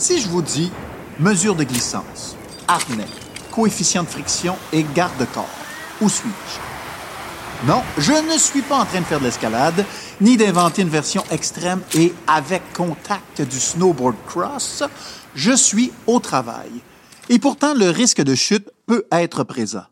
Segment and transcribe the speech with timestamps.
[0.00, 0.70] Si je vous dis
[1.18, 2.36] mesure de glissance,
[2.68, 3.08] harnais,
[3.50, 5.50] coefficient de friction et garde-corps,
[6.00, 7.66] où suis-je?
[7.66, 9.84] Non, je ne suis pas en train de faire de l'escalade,
[10.20, 14.84] ni d'inventer une version extrême et avec contact du snowboard cross.
[15.34, 16.70] Je suis au travail.
[17.28, 19.82] Et pourtant, le risque de chute peut être présent.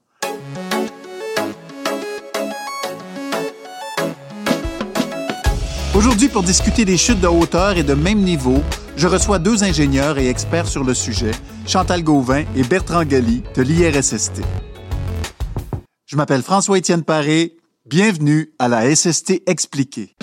[5.97, 8.63] Aujourd'hui, pour discuter des chutes de hauteur et de même niveau,
[8.97, 11.33] je reçois deux ingénieurs et experts sur le sujet,
[11.67, 14.41] Chantal Gauvin et Bertrand Galli de l'IRSST.
[16.07, 17.57] Je m'appelle François-Étienne Paré.
[17.85, 20.17] Bienvenue à la SST expliquée.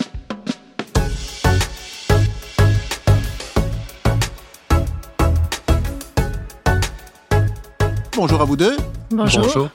[8.16, 8.76] Bonjour à vous deux.
[9.12, 9.44] Bonjour.
[9.44, 9.70] Bonjour.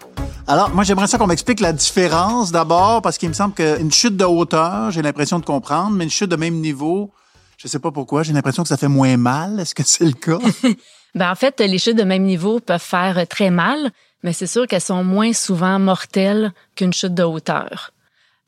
[0.47, 4.17] Alors, moi, j'aimerais ça qu'on m'explique la différence d'abord, parce qu'il me semble qu'une chute
[4.17, 7.13] de hauteur, j'ai l'impression de comprendre, mais une chute de même niveau,
[7.59, 9.59] je sais pas pourquoi, j'ai l'impression que ça fait moins mal.
[9.61, 10.39] Est-ce que c'est le cas?
[11.15, 13.91] Ben, en fait, les chutes de même niveau peuvent faire très mal,
[14.23, 17.93] mais c'est sûr qu'elles sont moins souvent mortelles qu'une chute de hauteur.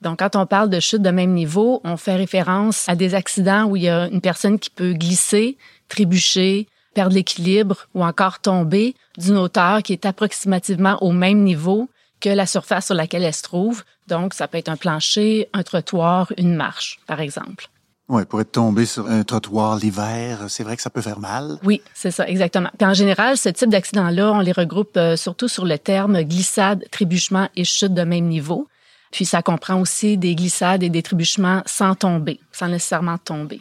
[0.03, 3.64] Donc, quand on parle de chute de même niveau, on fait référence à des accidents
[3.64, 5.56] où il y a une personne qui peut glisser,
[5.88, 11.88] trébucher, perdre l'équilibre ou encore tomber d'une hauteur qui est approximativement au même niveau
[12.20, 13.84] que la surface sur laquelle elle se trouve.
[14.06, 17.70] Donc, ça peut être un plancher, un trottoir, une marche, par exemple.
[18.12, 21.61] Oui, pour être tombé sur un trottoir l'hiver, c'est vrai que ça peut faire mal.
[21.62, 22.69] Oui, c'est ça, exactement.
[22.77, 26.84] Puis en général, ce type d'accident-là, on les regroupe euh, surtout sur le terme glissade,
[26.91, 28.66] trébuchement et chute de même niveau.
[29.12, 33.61] Puis ça comprend aussi des glissades et des trébuchements sans tomber, sans nécessairement tomber.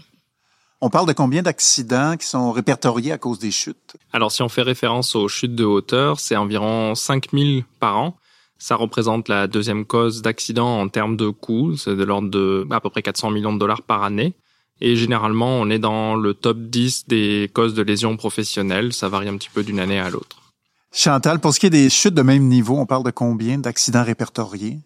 [0.81, 3.97] On parle de combien d'accidents qui sont répertoriés à cause des chutes?
[4.13, 8.15] Alors, si on fait référence aux chutes de hauteur, c'est environ 5000 par an.
[8.59, 11.77] Ça représente la deuxième cause d'accident en termes de coûts.
[11.77, 14.33] C'est de l'ordre de à peu près 400 millions de dollars par année.
[14.81, 18.93] Et généralement, on est dans le top 10 des causes de lésions professionnelles.
[18.93, 20.53] Ça varie un petit peu d'une année à l'autre.
[20.91, 24.03] Chantal, pour ce qui est des chutes de même niveau, on parle de combien d'accidents
[24.03, 24.79] répertoriés?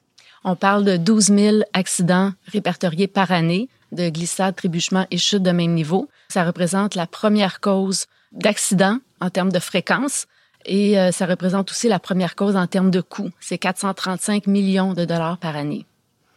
[0.44, 5.52] On parle de 12 000 accidents répertoriés par année de glissade, trébuchement et chute de
[5.52, 6.10] même niveau.
[6.30, 10.28] Ça représente la première cause d'accident en termes de fréquence
[10.66, 13.32] et euh, ça représente aussi la première cause en termes de coût.
[13.40, 15.86] C'est 435 millions de dollars par année.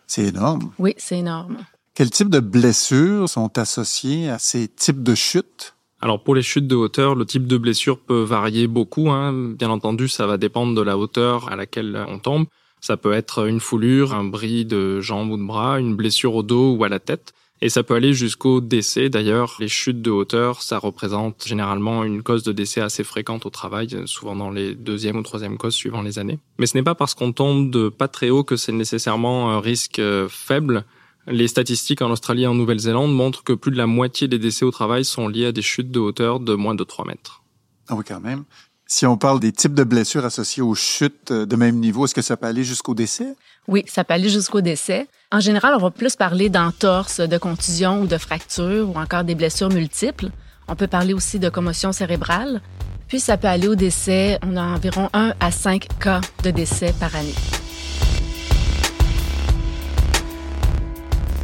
[0.07, 0.71] C'est énorme.
[0.79, 1.59] Oui, c'est énorme.
[1.95, 5.75] Quel type de blessures sont associées à ces types de chutes?
[6.01, 9.11] Alors pour les chutes de hauteur, le type de blessure peut varier beaucoup.
[9.11, 9.33] Hein.
[9.33, 12.47] Bien entendu, ça va dépendre de la hauteur à laquelle on tombe.
[12.81, 16.43] Ça peut être une foulure, un bris de jambe ou de bras, une blessure au
[16.43, 17.33] dos ou à la tête.
[17.63, 19.09] Et ça peut aller jusqu'au décès.
[19.09, 23.51] D'ailleurs, les chutes de hauteur, ça représente généralement une cause de décès assez fréquente au
[23.51, 26.39] travail, souvent dans les deuxième ou troisième causes suivant les années.
[26.59, 29.61] Mais ce n'est pas parce qu'on tombe de pas très haut que c'est nécessairement un
[29.61, 30.85] risque euh, faible.
[31.27, 34.65] Les statistiques en Australie et en Nouvelle-Zélande montrent que plus de la moitié des décès
[34.65, 37.43] au travail sont liés à des chutes de hauteur de moins de 3 mètres.
[37.89, 38.45] Ah oui, quand même.
[38.89, 42.23] Si on parle des types de blessures associées aux chutes de même niveau, est-ce que
[42.23, 43.35] ça peut aller jusqu'au décès?
[43.67, 45.09] Oui, ça peut aller jusqu'au décès.
[45.33, 49.35] En général, on va plus parler d'entorse, de contusion ou de fracture ou encore des
[49.35, 50.29] blessures multiples.
[50.69, 52.61] On peut parler aussi de commotion cérébrale.
[53.09, 54.39] Puis ça peut aller au décès.
[54.47, 57.35] On a environ 1 à 5 cas de décès par année.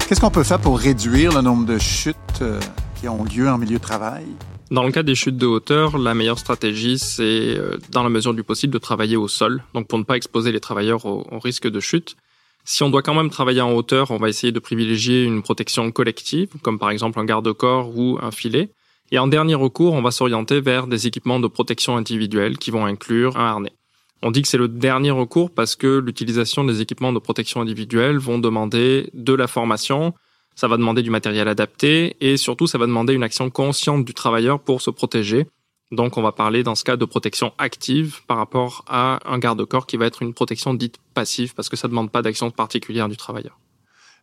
[0.07, 2.61] Qu'est-ce qu'on peut faire pour réduire le nombre de chutes euh,
[3.01, 4.27] qui ont lieu en milieu de travail?
[4.73, 8.33] Dans le cas des chutes de hauteur, la meilleure stratégie, c'est, euh, dans la mesure
[8.33, 11.39] du possible, de travailler au sol, donc pour ne pas exposer les travailleurs au, au,
[11.41, 12.17] risque de chute.
[12.65, 15.91] Si on doit quand même travailler en hauteur, on va essayer de privilégier une protection
[15.91, 18.71] collective, comme par exemple un garde-corps ou un filet.
[19.11, 22.87] Et en dernier recours, on va s'orienter vers des équipements de protection individuelle qui vont
[22.87, 23.75] inclure un harnais.
[24.23, 28.17] On dit que c'est le dernier recours parce que l'utilisation des équipements de protection individuelle
[28.17, 30.15] vont demander de la formation,
[30.55, 34.15] ça va demander du matériel adapté et surtout ça va demander une action consciente du
[34.15, 35.47] travailleur pour se protéger.
[35.91, 39.87] Donc on va parler dans ce cas de protection active par rapport à un garde-corps
[39.87, 43.09] qui va être une protection dite passive parce que ça ne demande pas d'action particulière
[43.09, 43.59] du travailleur.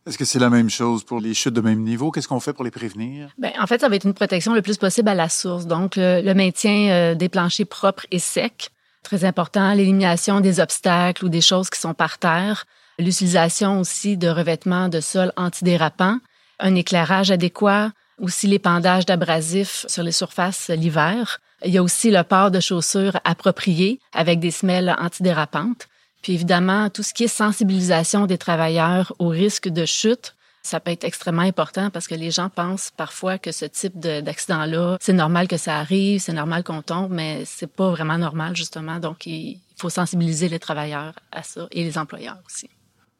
[0.06, 2.10] Est-ce que c'est la même chose pour les chutes de même niveau?
[2.10, 3.28] Qu'est-ce qu'on fait pour les prévenir?
[3.36, 5.66] Ben, en fait, ça va être une protection le plus possible à la source.
[5.66, 8.70] Donc, le, le maintien euh, des planchers propres et secs.
[9.02, 9.74] Très important.
[9.74, 12.64] L'élimination des obstacles ou des choses qui sont par terre.
[13.00, 16.18] L'utilisation aussi de revêtements de sol antidérapants.
[16.58, 17.92] Un éclairage adéquat.
[18.20, 21.40] Aussi l'épandage d'abrasifs sur les surfaces l'hiver.
[21.64, 25.88] Il y a aussi le port de chaussures appropriées avec des semelles antidérapantes.
[26.20, 30.90] Puis évidemment, tout ce qui est sensibilisation des travailleurs au risque de chute, ça peut
[30.90, 35.48] être extrêmement important parce que les gens pensent parfois que ce type d'accident-là, c'est normal
[35.48, 38.98] que ça arrive, c'est normal qu'on tombe, mais c'est pas vraiment normal justement.
[38.98, 42.68] Donc, il faut sensibiliser les travailleurs à ça et les employeurs aussi.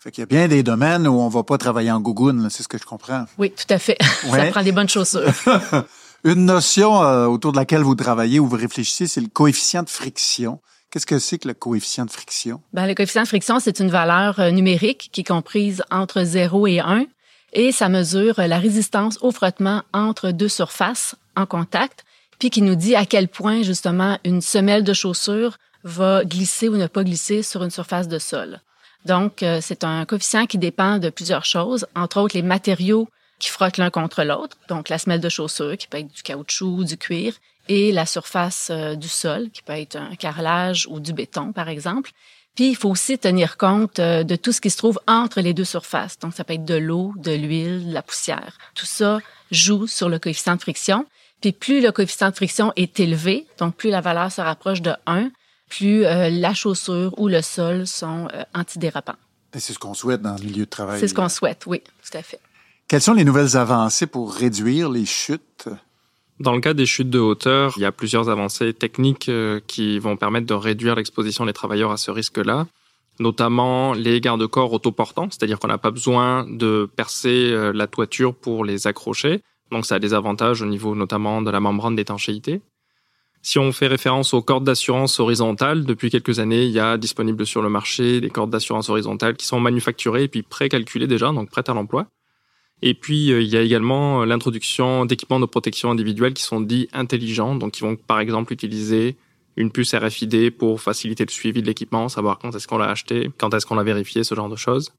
[0.02, 2.62] Fait qu'il y a bien des domaines où on va pas travailler en gougoune, c'est
[2.62, 3.26] ce que je comprends.
[3.36, 3.98] Oui, tout à fait.
[4.30, 4.46] Ouais.
[4.46, 5.30] ça prend des bonnes chaussures.
[6.24, 9.90] Une notion euh, autour de laquelle vous travaillez ou vous réfléchissez, c'est le coefficient de
[9.90, 10.58] friction.
[10.90, 12.62] Qu'est-ce que c'est que le coefficient de friction?
[12.72, 16.66] Ben, le coefficient de friction, c'est une valeur euh, numérique qui est comprise entre 0
[16.66, 17.04] et 1
[17.52, 22.04] et ça mesure la résistance au frottement entre deux surfaces en contact,
[22.38, 26.76] puis qui nous dit à quel point justement une semelle de chaussure va glisser ou
[26.76, 28.60] ne pas glisser sur une surface de sol.
[29.04, 33.08] Donc, euh, c'est un coefficient qui dépend de plusieurs choses, entre autres les matériaux
[33.38, 36.84] qui frottent l'un contre l'autre, donc la semelle de chaussure qui peut être du caoutchouc,
[36.84, 37.34] du cuir,
[37.68, 41.68] et la surface euh, du sol qui peut être un carrelage ou du béton, par
[41.68, 42.10] exemple.
[42.54, 45.54] Puis, il faut aussi tenir compte euh, de tout ce qui se trouve entre les
[45.54, 46.18] deux surfaces.
[46.18, 48.58] Donc, ça peut être de l'eau, de l'huile, de la poussière.
[48.74, 49.20] Tout ça
[49.50, 51.06] joue sur le coefficient de friction.
[51.40, 54.92] Puis, plus le coefficient de friction est élevé, donc plus la valeur se rapproche de
[55.06, 55.30] 1,
[55.70, 59.16] plus euh, la chaussure ou le sol sont euh, antidérapants.
[59.54, 61.00] C'est ce qu'on souhaite dans le milieu de travail.
[61.00, 62.40] C'est ce qu'on souhaite, oui, tout à fait.
[62.86, 65.68] Quelles sont les nouvelles avancées pour réduire les chutes?
[66.40, 69.98] Dans le cas des chutes de hauteur, il y a plusieurs avancées techniques euh, qui
[69.98, 72.66] vont permettre de réduire l'exposition des travailleurs à ce risque-là,
[73.18, 78.86] notamment les garde-corps autoportants, c'est-à-dire qu'on n'a pas besoin de percer la toiture pour les
[78.86, 79.42] accrocher.
[79.70, 82.62] Donc ça a des avantages au niveau notamment de la membrane d'étanchéité.
[83.42, 87.46] Si on fait référence aux cordes d'assurance horizontales, depuis quelques années, il y a disponible
[87.46, 91.50] sur le marché des cordes d'assurance horizontales qui sont manufacturées et puis pré-calculées déjà, donc
[91.50, 92.06] prêtes à l'emploi.
[92.82, 96.88] Et puis, euh, il y a également l'introduction d'équipements de protection individuelle qui sont dits
[96.92, 99.16] intelligents, donc qui vont par exemple utiliser
[99.56, 103.30] une puce RFID pour faciliter le suivi de l'équipement, savoir quand est-ce qu'on l'a acheté,
[103.38, 104.92] quand est-ce qu'on l'a vérifié, ce genre de choses.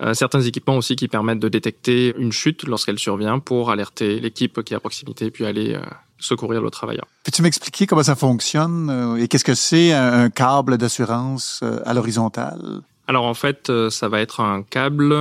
[0.00, 4.62] Euh, certains équipements aussi qui permettent de détecter une chute lorsqu'elle survient pour alerter l'équipe
[4.62, 5.80] qui est à proximité puis aller euh,
[6.18, 7.06] secourir le travailleur.
[7.24, 12.80] Peux-tu m'expliquer comment ça fonctionne euh, et qu'est-ce que c'est un câble d'assurance à l'horizontale?
[13.06, 15.16] Alors en fait, ça va être un câble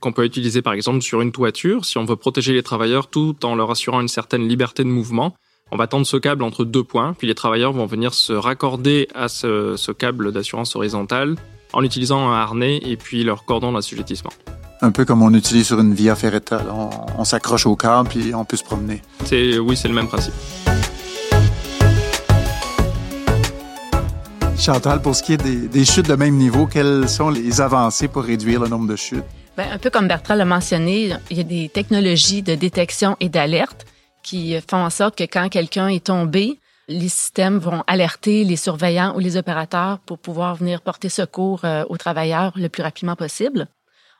[0.00, 3.36] qu'on peut utiliser par exemple sur une toiture si on veut protéger les travailleurs tout
[3.44, 5.36] en leur assurant une certaine liberté de mouvement.
[5.70, 9.06] On va tendre ce câble entre deux points, puis les travailleurs vont venir se raccorder
[9.14, 11.36] à ce, ce câble d'assurance horizontale
[11.72, 14.32] en utilisant un harnais et puis leur cordon d'assujettissement.
[14.82, 16.62] Un peu comme on utilise sur une via ferrata.
[17.18, 19.02] On, s'accroche au câble puis on peut se promener.
[19.26, 20.32] C'est, oui, c'est le même principe.
[24.58, 28.24] Chantal, pour ce qui est des, chutes de même niveau, quelles sont les avancées pour
[28.24, 29.24] réduire le nombre de chutes?
[29.56, 33.28] Bien, un peu comme Bertrand l'a mentionné, il y a des technologies de détection et
[33.28, 33.86] d'alerte
[34.22, 39.14] qui font en sorte que quand quelqu'un est tombé, les systèmes vont alerter les surveillants
[39.14, 43.68] ou les opérateurs pour pouvoir venir porter secours euh, aux travailleurs le plus rapidement possible.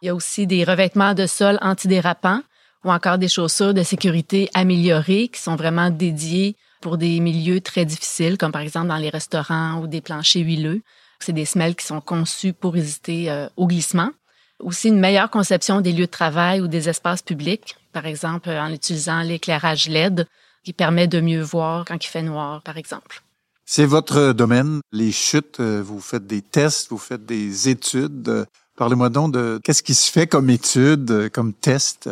[0.03, 2.43] Il y a aussi des revêtements de sol antidérapants
[2.85, 7.85] ou encore des chaussures de sécurité améliorées qui sont vraiment dédiées pour des milieux très
[7.85, 10.81] difficiles, comme par exemple dans les restaurants ou des planchers huileux.
[11.19, 14.11] C'est des semelles qui sont conçues pour résister euh, au glissement.
[14.59, 18.73] Aussi une meilleure conception des lieux de travail ou des espaces publics, par exemple en
[18.73, 20.27] utilisant l'éclairage LED
[20.65, 23.23] qui permet de mieux voir quand il fait noir, par exemple.
[23.67, 25.61] C'est votre domaine, les chutes.
[25.61, 28.47] Euh, vous faites des tests, vous faites des études.
[28.81, 32.09] Parlez-moi donc de qu'est-ce qui se fait comme étude, comme test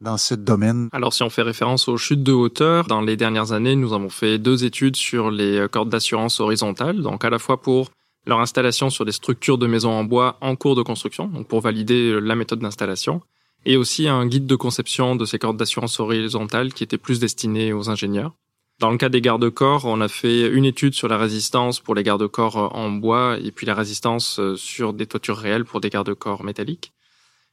[0.00, 0.88] dans ce domaine?
[0.90, 4.08] Alors, si on fait référence aux chutes de hauteur, dans les dernières années, nous avons
[4.08, 7.92] fait deux études sur les cordes d'assurance horizontales, donc à la fois pour
[8.26, 11.60] leur installation sur des structures de maisons en bois en cours de construction, donc pour
[11.60, 13.22] valider la méthode d'installation,
[13.64, 17.72] et aussi un guide de conception de ces cordes d'assurance horizontale qui était plus destiné
[17.72, 18.32] aux ingénieurs.
[18.80, 22.02] Dans le cas des garde-corps, on a fait une étude sur la résistance pour les
[22.02, 26.42] garde-corps en bois et puis la résistance euh, sur des toitures réelles pour des garde-corps
[26.44, 26.94] métalliques.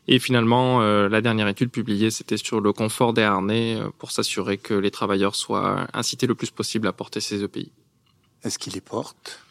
[0.08, 4.12] Et finalement, euh, la dernière étude publiée, c'était sur le confort des harnais euh, pour
[4.12, 7.74] s'assurer que les travailleurs soient incités le plus possible à porter ces EPI.
[8.46, 9.42] Est-ce qu'ils les portent?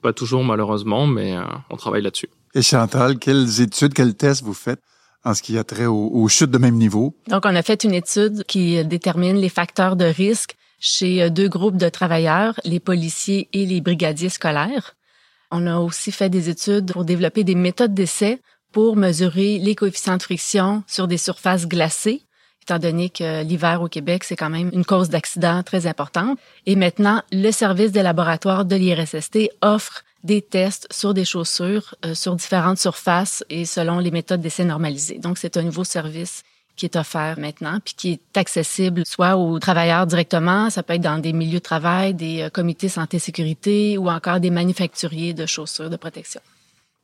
[0.00, 1.36] Pas toujours malheureusement, mais
[1.68, 2.30] on travaille là-dessus.
[2.54, 4.80] Et Chantal, quelles études, quels tests vous faites
[5.24, 7.14] en ce qui a trait aux, chutes de même niveau?
[7.26, 11.48] Donc, on a fait une étude qui détermine les facteurs de risque chez euh, deux
[11.48, 14.94] groupes de travailleurs, les policiers et les brigadiers scolaires.
[15.50, 18.40] On a aussi fait des études pour développer des méthodes d'essai
[18.72, 22.22] pour mesurer les coefficients de friction sur des surfaces glacées,
[22.62, 26.38] étant donné que l'hiver au Québec, c'est quand même une cause d'accident très importante.
[26.66, 32.14] Et maintenant, le service des laboratoires de l'IRSST offre des tests sur des chaussures, euh,
[32.14, 35.18] sur différentes surfaces et selon les méthodes d'essai normalisées.
[35.18, 36.42] Donc, c'est un nouveau service
[36.78, 41.02] qui est offert maintenant, puis qui est accessible soit aux travailleurs directement, ça peut être
[41.02, 45.90] dans des milieux de travail, des euh, comités santé-sécurité ou encore des manufacturiers de chaussures
[45.90, 46.40] de protection.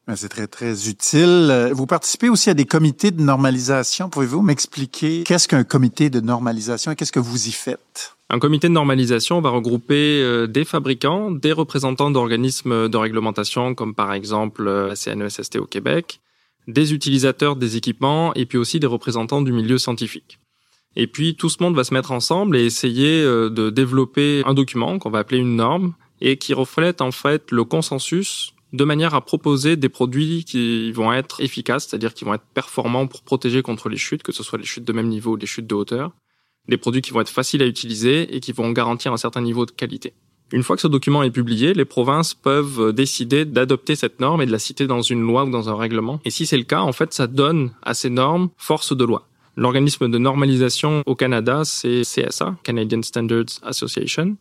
[0.06, 1.48] Ben, c'est très, très utile.
[1.50, 4.10] Euh, vous participez aussi à des comités de normalisation.
[4.10, 8.14] Pouvez-vous m'expliquer qu'est-ce qu'un comité de normalisation et qu'est-ce que vous y faites?
[8.30, 13.94] Un comité de normalisation va regrouper euh, des fabricants, des représentants d'organismes de réglementation comme
[13.94, 16.20] par exemple la CNESST au Québec,
[16.68, 20.38] des utilisateurs des équipements et puis aussi des représentants du milieu scientifique.
[20.96, 24.54] Et puis tout ce monde va se mettre ensemble et essayer euh, de développer un
[24.54, 29.14] document qu'on va appeler une norme et qui reflète en fait le consensus de manière
[29.14, 33.62] à proposer des produits qui vont être efficaces, c'est-à-dire qui vont être performants pour protéger
[33.62, 35.74] contre les chutes, que ce soit les chutes de même niveau ou les chutes de
[35.76, 36.12] hauteur,
[36.68, 39.64] des produits qui vont être faciles à utiliser et qui vont garantir un certain niveau
[39.64, 40.14] de qualité.
[40.52, 44.46] Une fois que ce document est publié, les provinces peuvent décider d'adopter cette norme et
[44.46, 46.20] de la citer dans une loi ou dans un règlement.
[46.24, 49.26] Et si c'est le cas, en fait, ça donne à ces normes force de loi.
[49.56, 54.36] L'organisme de normalisation au Canada, c'est CSA, Canadian Standards Association.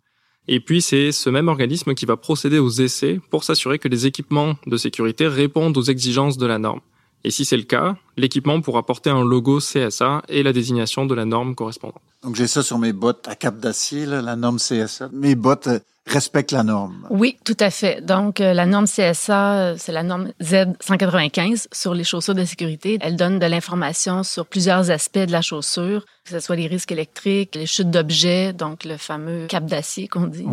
[0.48, 4.06] Et puis c'est ce même organisme qui va procéder aux essais pour s'assurer que les
[4.06, 6.82] équipements de sécurité répondent aux exigences de la norme.
[7.24, 11.16] Et si c'est le cas, l'équipement pourra porter un logo CSA et la désignation de
[11.16, 12.02] la norme correspondante.
[12.24, 15.10] Donc j'ai ça sur mes bottes à cap d'acier, la norme CSA.
[15.12, 17.06] Mes bottes euh, respectent la norme.
[17.10, 18.02] Oui, tout à fait.
[18.02, 22.98] Donc euh, la norme CSA, euh, c'est la norme Z195 sur les chaussures de sécurité.
[23.02, 26.94] Elle donne de l'information sur plusieurs aspects de la chaussure, que ce soit les risques
[26.94, 30.46] électriques, les chutes d'objets, donc le fameux cap d'acier qu'on dit,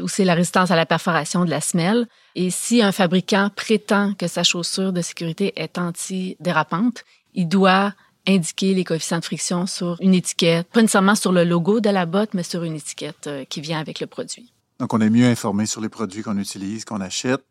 [0.00, 2.06] ou c'est la résistance à la perforation de la semelle.
[2.36, 7.04] Et si un fabricant prétend que sa chaussure de sécurité est anti-dérapante,
[7.34, 7.92] il doit
[8.26, 12.06] indiquer les coefficients de friction sur une étiquette, pas nécessairement sur le logo de la
[12.06, 14.52] botte, mais sur une étiquette euh, qui vient avec le produit.
[14.78, 17.42] Donc, on est mieux informé sur les produits qu'on utilise, qu'on achète.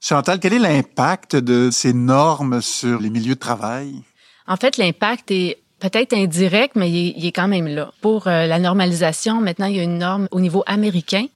[0.00, 4.02] Chantal, quel est l'impact de ces normes sur les milieux de travail?
[4.46, 7.92] En fait, l'impact est peut-être indirect, mais il est, quand même là.
[8.00, 11.26] Pour euh, la normalisation, maintenant, il y a une norme au niveau américain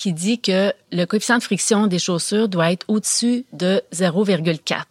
[0.00, 4.84] qui dit que le coefficient de friction des chaussures doit être au-dessus de 0,4.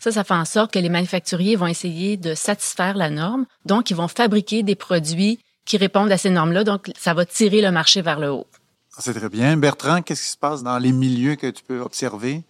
[0.00, 3.46] Ça, ça fait en sorte que les manufacturiers vont essayer de satisfaire la norme.
[3.66, 6.64] Donc, ils vont fabriquer des produits qui répondent à ces normes-là.
[6.64, 8.48] Donc, ça va tirer le marché vers le haut.
[8.98, 9.56] C'est très bien.
[9.56, 12.42] Bertrand, qu'est-ce qui se passe dans les milieux que tu peux observer?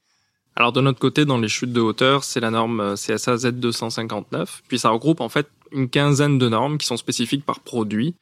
[0.57, 4.47] Alors, de notre côté, dans les chutes de hauteur, c'est la norme euh, CSA Z259.
[4.67, 8.15] Puis, ça regroupe en fait une quinzaine de normes qui sont spécifiques par produit.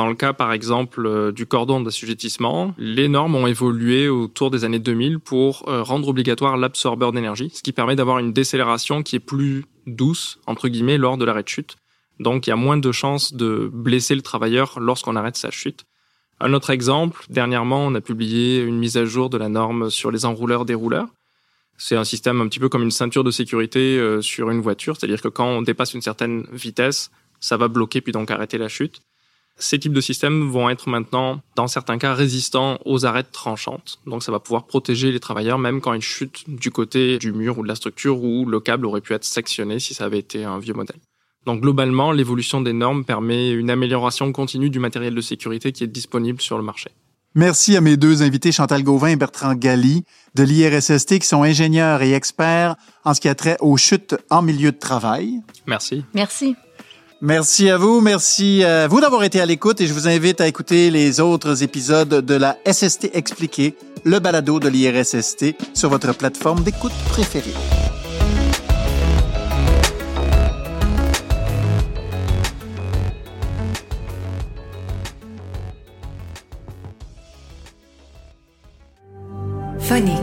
[0.00, 4.64] Dans le cas, par exemple, euh, du cordon d'assujettissement, les normes ont évolué autour des
[4.64, 9.16] années 2000 pour euh, rendre obligatoire l'absorbeur d'énergie, ce qui permet d'avoir une décélération qui
[9.16, 11.76] est plus douce, entre guillemets, lors de l'arrêt de chute.
[12.18, 15.84] Donc, il y a moins de chances de blesser le travailleur lorsqu'on arrête sa chute.
[16.40, 20.10] Un autre exemple, dernièrement, on a publié une mise à jour de la norme sur
[20.10, 21.08] les enrouleurs dérouleurs.
[21.76, 24.96] C'est un système un petit peu comme une ceinture de sécurité euh, sur une voiture,
[24.96, 28.68] c'est-à-dire que quand on dépasse une certaine vitesse, ça va bloquer puis donc arrêter la
[28.68, 29.02] chute.
[29.56, 33.98] Ces types de systèmes vont être maintenant, dans certains cas, résistants aux arêtes tranchantes.
[34.06, 37.58] Donc ça va pouvoir protéger les travailleurs même quand ils chutent du côté du mur
[37.58, 40.44] ou de la structure où le câble aurait pu être sectionné si ça avait été
[40.44, 41.00] un vieux modèle.
[41.46, 45.88] Donc globalement, l'évolution des normes permet une amélioration continue du matériel de sécurité qui est
[45.88, 46.90] disponible sur le marché.
[47.34, 50.02] Merci à mes deux invités, Chantal Gauvin et Bertrand Galli,
[50.34, 54.42] de l'IRSST, qui sont ingénieurs et experts en ce qui a trait aux chutes en
[54.42, 55.40] milieu de travail.
[55.66, 56.04] Merci.
[56.12, 56.56] Merci.
[57.22, 60.48] Merci à vous, merci à vous d'avoir été à l'écoute et je vous invite à
[60.48, 66.62] écouter les autres épisodes de la SST expliquée, le balado de l'IRSST sur votre plateforme
[66.62, 67.52] d'écoute préférée.
[79.78, 80.16] Phonique.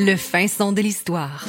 [0.00, 1.44] Le fin son de l'histoire.